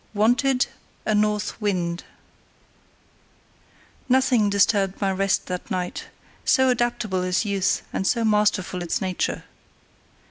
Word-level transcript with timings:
Wanted, 0.15 0.65
a 1.05 1.13
North 1.13 1.61
Wind 1.61 2.05
Nothing 4.09 4.49
disturbed 4.49 4.99
my 4.99 5.11
rest 5.11 5.45
that 5.45 5.69
night, 5.69 6.05
so 6.43 6.69
adaptable 6.69 7.21
is 7.21 7.45
youth 7.45 7.83
and 7.93 8.07
so 8.07 8.25
masterful 8.25 8.81
is 8.81 8.99
nature. 8.99 9.43